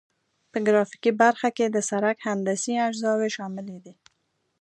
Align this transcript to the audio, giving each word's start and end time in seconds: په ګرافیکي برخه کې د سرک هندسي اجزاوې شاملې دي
په 0.51 0.57
ګرافیکي 0.65 1.11
برخه 1.21 1.49
کې 1.57 1.65
د 1.69 1.77
سرک 1.89 2.17
هندسي 2.27 2.73
اجزاوې 2.87 3.29
شاملې 3.35 3.77
دي 3.85 3.93